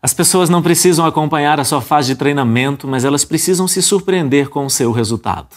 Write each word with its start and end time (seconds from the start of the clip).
As 0.00 0.14
pessoas 0.14 0.48
não 0.48 0.62
precisam 0.62 1.04
acompanhar 1.04 1.58
a 1.58 1.64
sua 1.64 1.80
fase 1.80 2.12
de 2.12 2.14
treinamento, 2.14 2.86
mas 2.86 3.04
elas 3.04 3.24
precisam 3.24 3.66
se 3.66 3.82
surpreender 3.82 4.48
com 4.48 4.64
o 4.64 4.70
seu 4.70 4.92
resultado. 4.92 5.56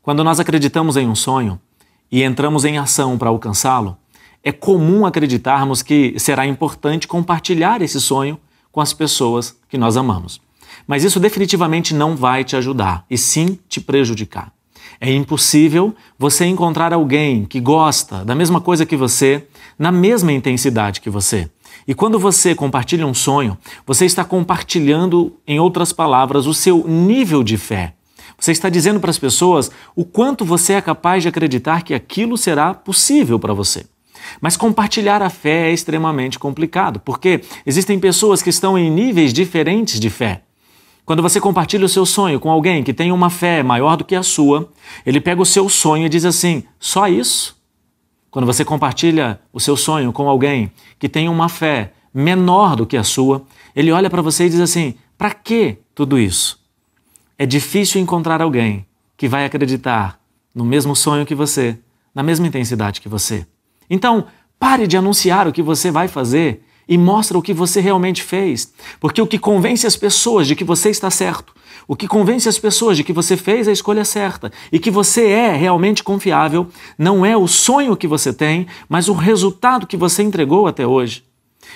Quando 0.00 0.22
nós 0.22 0.38
acreditamos 0.38 0.96
em 0.96 1.08
um 1.08 1.16
sonho 1.16 1.60
e 2.10 2.22
entramos 2.22 2.64
em 2.64 2.78
ação 2.78 3.18
para 3.18 3.28
alcançá-lo, 3.28 3.96
é 4.44 4.52
comum 4.52 5.04
acreditarmos 5.04 5.82
que 5.82 6.14
será 6.16 6.46
importante 6.46 7.08
compartilhar 7.08 7.82
esse 7.82 8.00
sonho 8.00 8.38
com 8.70 8.80
as 8.80 8.92
pessoas 8.92 9.56
que 9.68 9.76
nós 9.76 9.96
amamos. 9.96 10.40
Mas 10.86 11.02
isso 11.02 11.18
definitivamente 11.18 11.92
não 11.92 12.14
vai 12.14 12.44
te 12.44 12.54
ajudar, 12.54 13.04
e 13.10 13.18
sim 13.18 13.58
te 13.68 13.80
prejudicar. 13.80 14.52
É 15.00 15.12
impossível 15.12 15.92
você 16.16 16.44
encontrar 16.44 16.92
alguém 16.92 17.44
que 17.44 17.60
gosta 17.60 18.24
da 18.24 18.34
mesma 18.34 18.60
coisa 18.60 18.86
que 18.86 18.96
você, 18.96 19.44
na 19.76 19.90
mesma 19.90 20.32
intensidade 20.32 21.00
que 21.00 21.10
você. 21.10 21.50
E 21.86 21.94
quando 21.94 22.18
você 22.18 22.54
compartilha 22.54 23.06
um 23.06 23.14
sonho, 23.14 23.56
você 23.86 24.04
está 24.04 24.24
compartilhando, 24.24 25.36
em 25.46 25.58
outras 25.58 25.92
palavras, 25.92 26.46
o 26.46 26.54
seu 26.54 26.86
nível 26.86 27.42
de 27.42 27.56
fé. 27.56 27.94
Você 28.38 28.52
está 28.52 28.68
dizendo 28.68 29.00
para 29.00 29.10
as 29.10 29.18
pessoas 29.18 29.70
o 29.94 30.04
quanto 30.04 30.44
você 30.44 30.74
é 30.74 30.80
capaz 30.80 31.22
de 31.22 31.28
acreditar 31.28 31.82
que 31.82 31.94
aquilo 31.94 32.36
será 32.36 32.74
possível 32.74 33.38
para 33.38 33.54
você. 33.54 33.86
Mas 34.40 34.56
compartilhar 34.56 35.22
a 35.22 35.30
fé 35.30 35.70
é 35.70 35.72
extremamente 35.72 36.38
complicado, 36.38 37.00
porque 37.00 37.42
existem 37.66 37.98
pessoas 37.98 38.42
que 38.42 38.50
estão 38.50 38.78
em 38.78 38.90
níveis 38.90 39.32
diferentes 39.32 39.98
de 39.98 40.10
fé. 40.10 40.42
Quando 41.04 41.22
você 41.22 41.40
compartilha 41.40 41.84
o 41.84 41.88
seu 41.88 42.06
sonho 42.06 42.38
com 42.38 42.50
alguém 42.50 42.82
que 42.82 42.94
tem 42.94 43.10
uma 43.10 43.28
fé 43.28 43.62
maior 43.62 43.96
do 43.96 44.04
que 44.04 44.14
a 44.14 44.22
sua, 44.22 44.70
ele 45.04 45.20
pega 45.20 45.42
o 45.42 45.46
seu 45.46 45.68
sonho 45.68 46.06
e 46.06 46.08
diz 46.08 46.24
assim: 46.24 46.62
só 46.78 47.08
isso? 47.08 47.56
Quando 48.32 48.46
você 48.46 48.64
compartilha 48.64 49.38
o 49.52 49.60
seu 49.60 49.76
sonho 49.76 50.10
com 50.10 50.26
alguém 50.26 50.72
que 50.98 51.06
tem 51.06 51.28
uma 51.28 51.50
fé 51.50 51.92
menor 52.14 52.74
do 52.74 52.86
que 52.86 52.96
a 52.96 53.04
sua, 53.04 53.44
ele 53.76 53.92
olha 53.92 54.08
para 54.08 54.22
você 54.22 54.46
e 54.46 54.48
diz 54.48 54.58
assim: 54.58 54.94
para 55.18 55.32
que 55.32 55.76
tudo 55.94 56.18
isso? 56.18 56.58
É 57.38 57.44
difícil 57.44 58.00
encontrar 58.00 58.40
alguém 58.40 58.86
que 59.18 59.28
vai 59.28 59.44
acreditar 59.44 60.18
no 60.54 60.64
mesmo 60.64 60.96
sonho 60.96 61.26
que 61.26 61.34
você, 61.34 61.78
na 62.14 62.22
mesma 62.22 62.46
intensidade 62.46 63.02
que 63.02 63.08
você. 63.08 63.46
Então, 63.90 64.24
pare 64.58 64.86
de 64.86 64.96
anunciar 64.96 65.46
o 65.46 65.52
que 65.52 65.62
você 65.62 65.90
vai 65.90 66.08
fazer 66.08 66.64
e 66.92 66.98
mostra 66.98 67.38
o 67.38 67.42
que 67.42 67.54
você 67.54 67.80
realmente 67.80 68.22
fez. 68.22 68.70
Porque 69.00 69.22
o 69.22 69.26
que 69.26 69.38
convence 69.38 69.86
as 69.86 69.96
pessoas 69.96 70.46
de 70.46 70.54
que 70.54 70.62
você 70.62 70.90
está 70.90 71.10
certo, 71.10 71.54
o 71.88 71.96
que 71.96 72.06
convence 72.06 72.46
as 72.46 72.58
pessoas 72.58 72.98
de 72.98 73.02
que 73.02 73.14
você 73.14 73.34
fez 73.34 73.66
a 73.66 73.72
escolha 73.72 74.04
certa 74.04 74.52
e 74.70 74.78
que 74.78 74.90
você 74.90 75.28
é 75.28 75.56
realmente 75.56 76.04
confiável, 76.04 76.68
não 76.98 77.24
é 77.24 77.34
o 77.34 77.48
sonho 77.48 77.96
que 77.96 78.06
você 78.06 78.30
tem, 78.30 78.66
mas 78.90 79.08
o 79.08 79.14
resultado 79.14 79.86
que 79.86 79.96
você 79.96 80.22
entregou 80.22 80.66
até 80.66 80.86
hoje. 80.86 81.24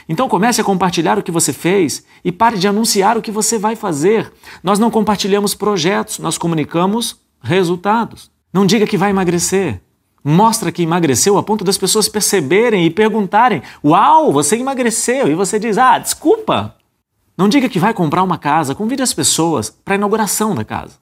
Então 0.07 0.29
comece 0.29 0.61
a 0.61 0.65
compartilhar 0.65 1.19
o 1.19 1.23
que 1.23 1.33
você 1.33 1.51
fez 1.51 2.05
e 2.23 2.31
pare 2.31 2.59
de 2.59 2.69
anunciar 2.69 3.17
o 3.17 3.23
que 3.23 3.31
você 3.31 3.59
vai 3.59 3.75
fazer. 3.75 4.31
Nós 4.63 4.79
não 4.79 4.91
compartilhamos 4.91 5.55
projetos, 5.55 6.19
nós 6.19 6.37
comunicamos 6.37 7.17
resultados. 7.41 8.31
Não 8.53 8.67
diga 8.67 8.87
que 8.87 8.99
vai 8.99 9.09
emagrecer 9.09 9.81
mostra 10.29 10.73
que 10.73 10.83
emagreceu 10.83 11.39
a 11.39 11.43
ponto 11.43 11.63
das 11.63 11.79
pessoas 11.79 12.09
perceberem 12.09 12.85
e 12.85 12.91
perguntarem: 12.91 13.63
Uau, 13.85 14.33
você 14.33 14.57
emagreceu! 14.57 15.29
E 15.29 15.35
você 15.35 15.57
diz: 15.57 15.79
Ah, 15.79 16.01
desculpa! 16.01 16.75
Não 17.39 17.49
diga 17.49 17.69
que 17.69 17.79
vai 17.79 17.95
comprar 17.95 18.25
uma 18.25 18.37
casa, 18.37 18.75
convide 18.75 19.03
as 19.03 19.15
pessoas 19.15 19.71
para 19.71 19.95
a 19.95 19.97
inauguração 19.97 20.53
da 20.53 20.65
casa. 20.65 20.95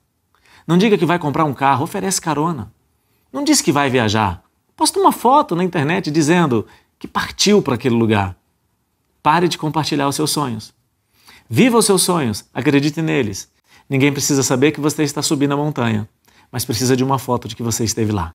Não 0.67 0.77
diga 0.77 0.99
que 0.99 1.07
vai 1.07 1.19
comprar 1.19 1.45
um 1.45 1.55
carro, 1.55 1.85
oferece 1.85 2.21
carona. 2.21 2.71
Não 3.33 3.43
diz 3.43 3.63
que 3.63 3.73
vai 3.73 3.89
viajar. 3.89 4.43
Posta 4.77 5.01
uma 5.01 5.13
foto 5.13 5.57
na 5.57 5.65
internet 5.65 6.11
dizendo 6.11 6.67
que 6.99 7.09
partiu 7.09 7.63
para 7.63 7.77
aquele 7.77 7.95
lugar. 7.95 8.37
Pare 9.23 9.49
de 9.49 9.57
compartilhar 9.57 10.09
os 10.09 10.17
seus 10.17 10.31
sonhos. 10.33 10.75
Viva 11.49 11.79
os 11.79 11.87
seus 11.87 12.03
sonhos, 12.03 12.45
acredite 12.53 13.01
neles. 13.01 13.51
Ninguém 13.89 14.13
precisa 14.13 14.43
saber 14.43 14.73
que 14.73 14.81
você 14.81 15.03
está 15.03 15.23
subindo 15.23 15.53
a 15.53 15.57
montanha, 15.57 16.09
mas 16.51 16.65
precisa 16.65 16.97
de 16.97 17.05
uma 17.05 17.19
foto 17.19 17.47
de 17.49 17.55
que 17.55 17.63
você 17.63 17.85
esteve 17.85 18.13
lá. 18.13 18.33